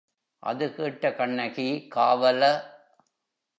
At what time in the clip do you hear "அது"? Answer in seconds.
0.43-0.65